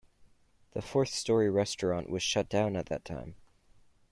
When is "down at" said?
2.49-2.87